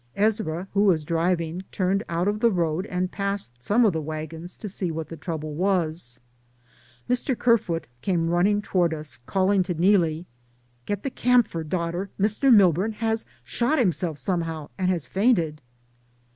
[0.15, 4.55] Ezra, who was driving, turned out of the road and passed some of the wagons
[4.57, 6.19] to see what the trouble was.
[7.07, 7.37] Mr.
[7.37, 10.25] Kerfoot came running toward us, calling to Neelie,
[10.87, 12.51] "Get the camphor, daughter, Mr.
[12.51, 15.61] Milburn has shot himself somehow, and has fainted."